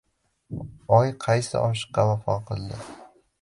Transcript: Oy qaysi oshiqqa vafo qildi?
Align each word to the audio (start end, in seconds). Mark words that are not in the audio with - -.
Oy 0.99 1.11
qaysi 1.25 1.59
oshiqqa 1.61 2.07
vafo 2.13 2.39
qildi? 2.49 2.81